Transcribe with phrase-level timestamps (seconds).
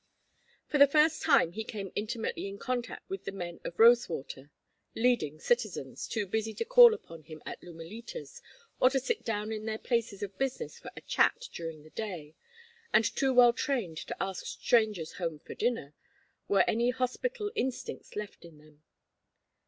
[0.67, 4.49] For the first time he came intimately in contact with the men of Rosewater:
[4.95, 8.41] "leading citizens" too busy to call upon him at Lumalitas,
[8.79, 12.33] or to sit down in their places of business for a chat during the day,
[12.91, 15.93] and too well trained to ask strangers home for dinner,
[16.47, 18.81] were any hospitable instincts left in them.